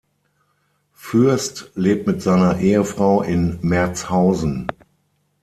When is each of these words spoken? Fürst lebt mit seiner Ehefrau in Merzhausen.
Fürst 0.93 1.71
lebt 1.75 2.07
mit 2.07 2.23
seiner 2.23 2.57
Ehefrau 2.57 3.21
in 3.21 3.59
Merzhausen. 3.61 4.65